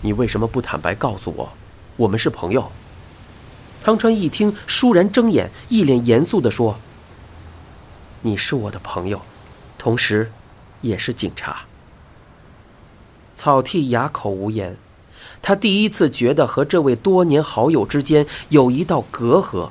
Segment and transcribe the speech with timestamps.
[0.00, 1.48] 你为什么不坦白告诉我，
[1.96, 2.70] 我们是朋友？”
[3.82, 6.76] 汤川一听，倏然睁眼，一脸严肃地说
[8.20, 9.20] ：“你是我的朋友，
[9.78, 10.30] 同时，
[10.82, 11.62] 也是警察。”
[13.34, 14.76] 草剃哑口无言，
[15.40, 19.70] 他第一次觉得和这位多年好友之间有一道隔阂。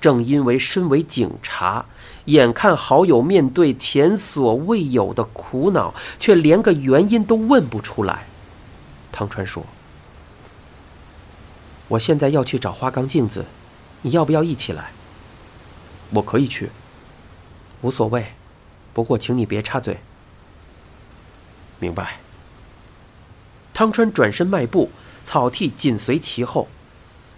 [0.00, 1.84] 正因为身为警察，
[2.24, 8.24] 眼看好友面对前所未有的苦恼，却连个原因都问不出来，
[9.12, 9.64] 汤川说。
[11.88, 13.44] 我现在要去找花冈镜子，
[14.02, 14.92] 你要不要一起来？
[16.10, 16.70] 我可以去，
[17.82, 18.26] 无所谓，
[18.92, 19.98] 不过请你别插嘴。
[21.78, 22.18] 明白。
[23.72, 24.90] 汤川转身迈步，
[25.24, 26.68] 草剃紧随其后。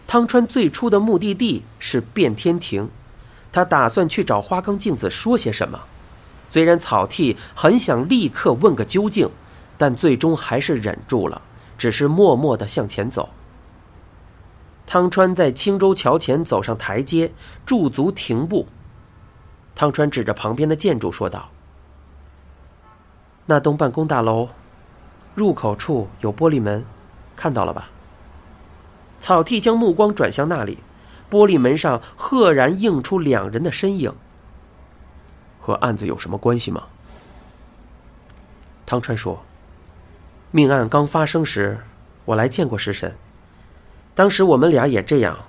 [0.07, 2.91] 汤川最初的目的地是变天庭，
[3.51, 5.81] 他打算去找花冈镜子说些什么。
[6.51, 9.31] 虽然草剃很想立刻问个究竟，
[9.79, 11.41] 但最终还是忍住了，
[11.83, 13.31] 只是默默的向前走。
[14.87, 17.33] 汤川在青州桥前走上台阶，
[17.67, 18.69] 驻足停步。
[19.75, 21.49] 汤川指着旁边的建筑说道
[23.47, 24.51] ：“那栋办公大楼，
[25.35, 26.85] 入口处有玻璃门，
[27.35, 27.91] 看到了吧？”
[29.19, 30.79] 草剃将目光转向那里，
[31.29, 34.15] 玻璃门上赫然映出两人的身影。
[35.59, 36.85] 和案子有什么关系吗？
[38.87, 39.43] 汤川说
[40.55, 41.79] ：“命案刚发生时，
[42.27, 43.17] 我来见过食神。”
[44.15, 45.47] 当时我们俩也这样，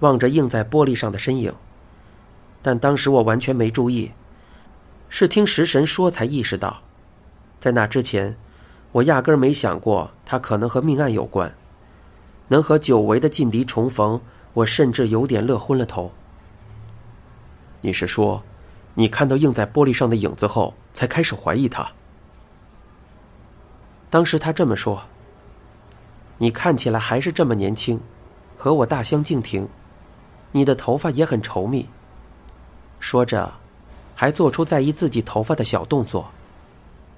[0.00, 1.54] 望着映在玻璃上的身影。
[2.62, 4.12] 但当时我完全没注意，
[5.10, 6.82] 是听食神说才意识到。
[7.60, 8.36] 在那之前，
[8.92, 11.54] 我压根儿没想过他可能和命案有关。
[12.48, 14.18] 能和久违的劲敌重逢，
[14.54, 16.10] 我甚至有点乐昏了头。
[17.82, 18.42] 你是说，
[18.94, 21.86] 你看到映在玻璃上的影子后，才开始怀疑他？
[24.10, 25.02] 当时他这么说。
[26.38, 28.00] 你看起来还是这么年轻，
[28.56, 29.68] 和我大相径庭。
[30.52, 31.86] 你的头发也很稠密。
[33.00, 33.52] 说着，
[34.14, 36.30] 还做出在意自己头发的小动作，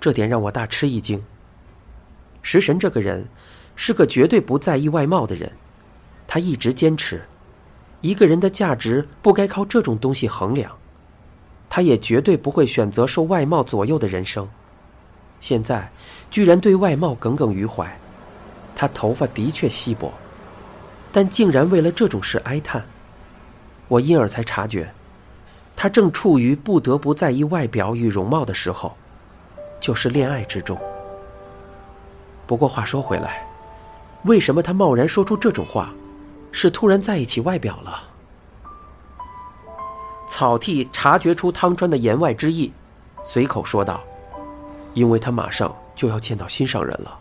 [0.01, 1.23] 这点让我大吃一惊。
[2.43, 3.27] 食神这个人，
[3.77, 5.53] 是个绝对不在意外貌的人。
[6.27, 7.23] 他一直坚持，
[8.01, 10.75] 一个人的价值不该靠这种东西衡量。
[11.69, 14.49] 他也绝对不会选择受外貌左右的人生。
[15.39, 15.91] 现在，
[16.31, 17.91] 居然对外貌耿耿于怀。
[18.75, 20.13] 他头发的确稀薄，
[21.13, 22.83] 但竟然为了这种事哀叹。
[23.89, 24.91] 我因而才察觉，
[25.77, 28.97] 他正处于不得不在意外表与容貌的时候，
[29.81, 30.79] 就是恋爱之中。
[32.47, 33.47] 不过话说回来，
[34.25, 35.93] 为什么他贸然说出这种话？
[36.53, 38.03] 是突然在意起外表了？
[40.27, 42.73] 草剃察觉出汤川的言外之意，
[43.23, 44.01] 随口说道
[44.95, 47.19] ：“因为他马上就要见到心上人了。”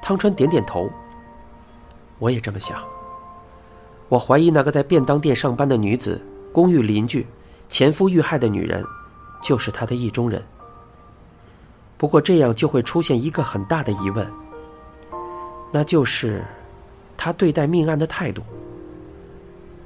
[0.00, 0.88] 汤川点点头。
[2.20, 2.80] 我也这么想。
[4.08, 6.20] 我怀疑那个在便当店上班的女子、
[6.52, 7.26] 公寓邻居、
[7.68, 8.84] 前夫遇害的女人，
[9.42, 10.40] 就是他的意中人。
[11.96, 14.24] 不过这样就会出现一个很大的疑问，
[15.72, 16.44] 那就是
[17.16, 18.44] 他对待命案的态度。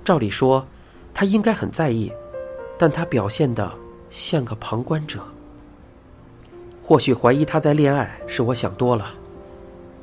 [0.04, 0.66] 照理说，
[1.14, 2.12] 他应该很在意，
[2.76, 3.72] 但他表现的
[4.10, 5.19] 像个旁观者。
[6.86, 9.06] 或许怀疑他在恋爱，是我想多了。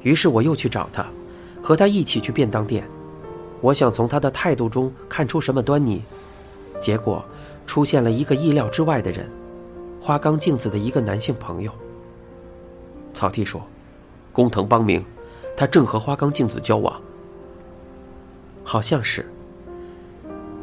[0.02, 1.06] 于是我又去找他，
[1.62, 2.84] 和他一起去便当店。
[3.62, 6.02] 我想从他的态度中看出什么端倪，
[6.82, 7.24] 结果
[7.68, 9.30] 出现了一个意料之外的人——
[10.02, 11.72] 花冈镜子的一个男性朋友。
[13.14, 13.62] 草剃说
[14.34, 15.06] ：“工藤邦明，
[15.56, 17.00] 他正和花冈镜子交往。”
[18.66, 19.24] 好像是。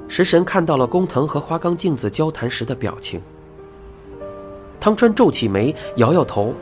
[0.09, 3.21] 食神看到了工藤和花冈镜子交谈时的表情。
[4.81, 6.55] 汤川皱起眉，摇摇头。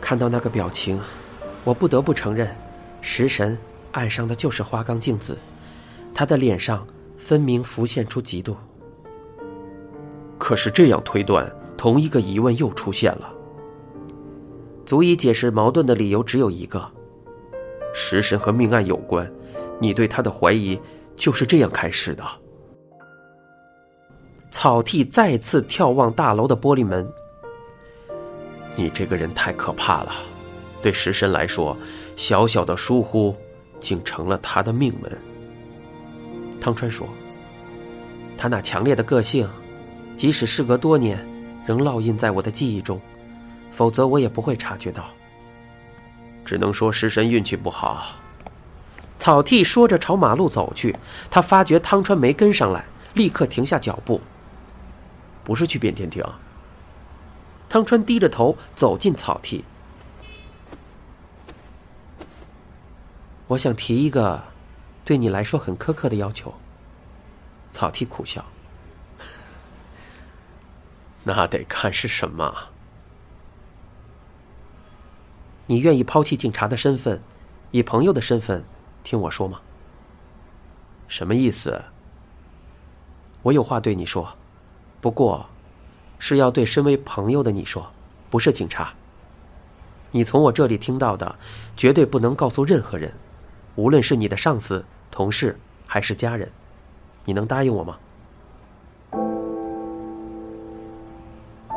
[0.00, 0.98] 看到那个表情，
[1.64, 2.54] 我不得不承认，
[3.00, 3.56] 食神
[3.92, 5.36] 爱上的就是花冈镜子。
[6.14, 6.86] 他的脸上
[7.18, 8.54] 分明浮现出嫉妒。
[10.38, 13.30] 可是这样推断，同一个疑问又出现了。
[14.86, 16.90] 足以解释矛盾的理由只有一个：
[17.94, 19.30] 食神和命案有关。
[19.78, 20.80] 你对他的怀疑
[21.16, 22.24] 就是这样开始的。
[24.50, 27.08] 草剃再次眺望大楼的玻璃门。
[28.76, 30.12] 你这个人太可怕了，
[30.80, 31.76] 对食神来说，
[32.16, 33.34] 小小的疏忽，
[33.80, 35.10] 竟成了他的命门。
[36.60, 37.08] 汤川说
[38.36, 39.48] ：“他那强烈的个性，
[40.16, 41.18] 即使事隔多年，
[41.66, 43.00] 仍烙印在我的记忆中，
[43.70, 45.04] 否则我也不会察觉到。
[46.44, 48.16] 只能说食神运气不好。”
[49.18, 50.96] 草剃说着朝马路走去，
[51.30, 52.84] 他发觉汤川没跟上来，
[53.14, 54.20] 立刻停下脚步。
[55.42, 56.24] 不是去变天庭。
[57.68, 59.64] 汤川低着头走进草剃。
[63.48, 64.44] 我想提一个
[65.04, 66.54] 对你来说很苛刻的要求。
[67.72, 68.44] 草剃苦笑。
[71.24, 72.54] 那得看是什么。
[75.66, 77.22] 你愿意抛弃警察的身份，
[77.70, 78.64] 以朋友的身份
[79.02, 79.60] 听我说吗？
[81.08, 81.82] 什么意思？
[83.42, 84.28] 我有话对你说，
[85.00, 85.46] 不过，
[86.18, 87.90] 是要对身为朋友的你说，
[88.28, 88.92] 不是警察。
[90.10, 91.36] 你从我这里听到的，
[91.76, 93.10] 绝对不能告诉任何人，
[93.76, 96.50] 无论是你的上司、同事还是家人。
[97.24, 97.96] 你能答应我吗？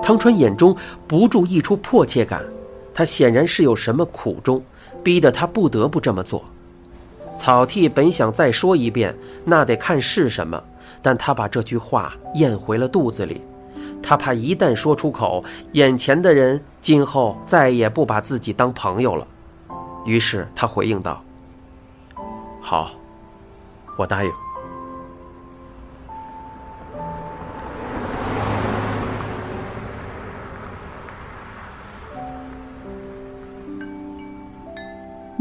[0.02, 0.76] 汤川眼中
[1.08, 2.44] 不住溢出迫切感，
[2.94, 4.62] 他显然是有什么苦衷，
[5.02, 6.44] 逼得他不得不这么做。
[7.38, 9.16] 草剃本想再说一遍，
[9.46, 10.62] 那得看是什么，
[11.02, 13.42] 但他把这句话咽回了肚子里，
[14.02, 19.28] 他怕一旦说出口，眼前的人今后再也不把自己当朋友了。
[20.06, 21.24] 于是他回应道
[22.62, 22.92] ：“好，
[23.98, 24.32] 我答应。”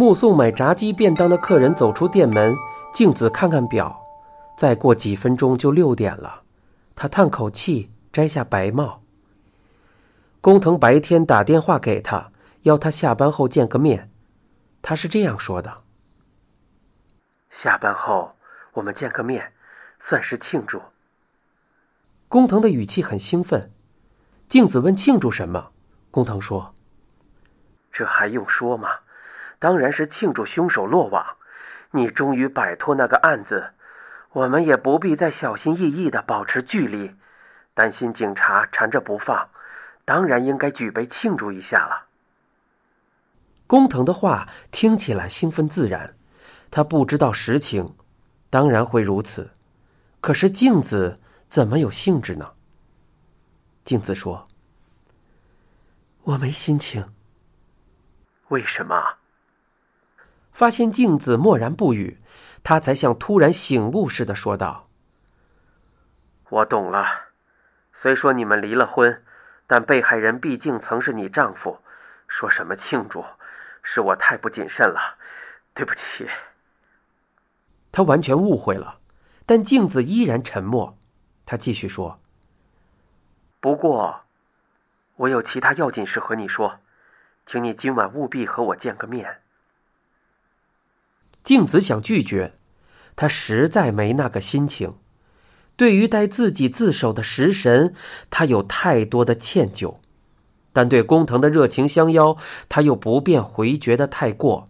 [0.03, 2.57] 目送买炸鸡便当的客人走出店门，
[2.93, 4.03] 镜子看看表，
[4.57, 6.43] 再过几分钟就六点了。
[6.97, 9.01] 他叹口气，摘下白帽。
[10.41, 12.33] 工藤白天打电话给他，
[12.63, 14.11] 要他下班后见个面。
[14.83, 15.73] 他是这样说的
[17.49, 18.33] ：“下班后
[18.73, 19.53] 我们见个面，
[20.01, 20.83] 算是庆祝。”
[22.27, 23.71] 工藤的语气很兴奋。
[24.49, 25.71] 镜子问：“庆祝什么？”
[26.11, 26.75] 工藤说
[27.93, 28.89] ：“这还用说吗？”
[29.63, 31.25] 当然是庆祝凶手落网，
[31.93, 33.75] 你终于摆脱那个案子，
[34.33, 37.15] 我们也不必再小心翼翼的保持距离，
[37.73, 39.49] 担心警察缠着不放，
[40.05, 42.09] 当然应该举杯庆祝一下了。
[43.69, 46.17] 工藤的话听起来兴奋自然，
[46.69, 47.95] 他不知道实情，
[48.51, 49.49] 当然会如此。
[50.21, 51.15] 可是镜子
[51.49, 52.51] 怎么有兴致呢？
[53.85, 54.45] 镜子说
[56.25, 57.13] ：“我没心情。”
[58.51, 59.01] 为什么？
[60.53, 62.17] 发现镜子默然不语，
[62.63, 64.85] 他才像突然醒悟似的说道
[66.51, 67.07] ：“我懂了。
[67.93, 69.23] 虽说你们离了婚，
[69.67, 71.79] 但被害人毕竟曾是你丈夫。
[72.29, 73.25] 说什么庆祝，
[73.83, 75.17] 是我太不谨慎了，
[75.75, 76.29] 对不起。”
[77.91, 78.99] 他完全误会了，
[79.45, 80.97] 但镜子依然沉默。
[81.45, 82.19] 他继续说
[83.61, 84.23] ：“不过，
[85.17, 86.81] 我有其他要紧事和你说，
[87.45, 89.41] 请你今晚务必和我见个面。”
[91.43, 92.53] 静子想拒绝，
[93.17, 94.95] 他实在没那个心情。
[95.77, 97.95] 对于待自己自首的食神，
[98.31, 99.97] 他有太多的歉疚；
[100.73, 102.37] 但对工藤的热情相邀，
[102.69, 104.67] 他又不便回绝的太过。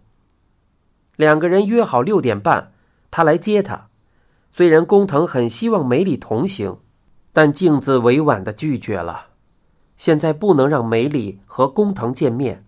[1.15, 2.71] 两个人约好六点半，
[3.11, 3.89] 他来接他。
[4.49, 6.77] 虽然工藤很希望梅里同行，
[7.31, 9.27] 但静子委婉的拒绝了。
[9.95, 12.65] 现在不能让梅里和工藤见面。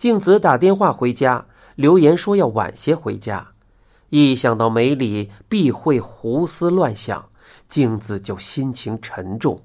[0.00, 1.44] 静子打电话回家。
[1.74, 3.48] 留言说要晚些回家，
[4.08, 7.28] 一想到梅里必会胡思乱想，
[7.68, 9.60] 静子就心情沉重。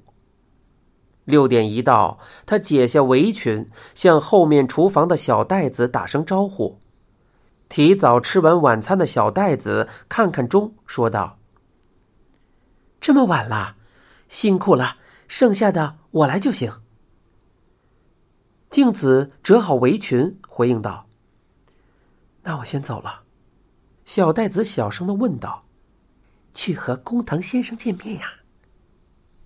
[1.24, 3.66] 六点一到，他解下围裙，
[3.96, 6.80] 向后面厨房的小袋子打声招呼。
[7.70, 11.38] 提早吃完晚餐的小袋子看看钟，说道
[13.00, 13.76] ：“这么晚了，
[14.28, 14.98] 辛苦了，
[15.30, 16.72] 剩下的我来就行。”
[18.76, 21.08] 镜子折好围裙，回应道。
[22.44, 23.24] 那我先走了。
[24.04, 25.64] 小袋子小声的问道
[26.54, 28.28] ：“去和工藤先生见面呀？”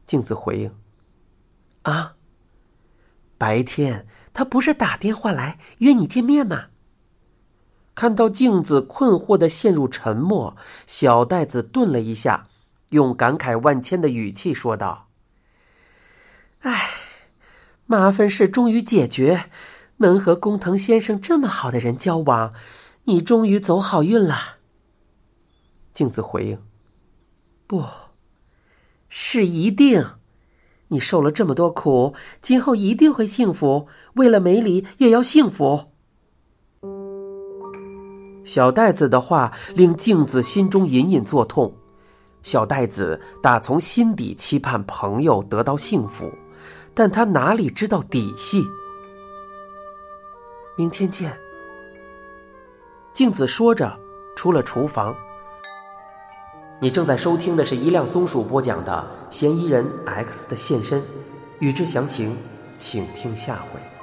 [0.07, 0.75] 镜子回应
[1.86, 2.15] ：“啊，
[3.38, 6.69] 白天他不是打电话来约你见面吗？”
[7.93, 10.57] 看到镜子困惑的陷入沉默，
[10.88, 12.45] 小袋子顿了一下，
[12.89, 15.09] 用感慨万千的语气说道
[16.62, 16.89] ：“哎，
[17.91, 19.50] 麻烦事终于解决，
[19.98, 22.53] 能和工藤先生这么好的人交往。”
[23.05, 24.36] 你终于走好运了。
[25.93, 26.62] 镜子回应
[27.65, 27.84] ：“不
[29.08, 30.05] 是一定，
[30.89, 33.88] 你受了这么多苦，今后一定会幸福。
[34.13, 35.86] 为了梅里，也要幸福。”
[38.46, 41.74] 小袋子的话令镜子心中隐隐作痛。
[42.43, 46.31] 小袋子打从心底期盼朋友得到幸福，
[47.00, 48.68] 但他哪里知道底细？
[50.75, 51.39] 明天见。
[53.13, 53.98] 镜子说着，
[54.36, 55.15] 出了厨房。
[56.82, 61.01] 你正在收听的是一辆松鼠播讲的《嫌疑人 X 的现身》，
[61.60, 62.36] 与之详情，
[62.75, 63.99] 请听下回。